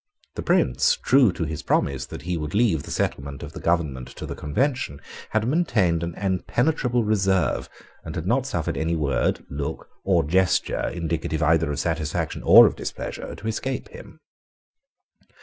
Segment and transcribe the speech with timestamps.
[0.33, 4.07] The Prince, true to his promise that he would leave the settlement of the government
[4.15, 7.69] to the Convention, had maintained an impenetrable reserve,
[8.03, 12.75] and had not suffered any word, look, or gesture, indicative either of satisfaction or of
[12.75, 14.17] displeasure, to escape him.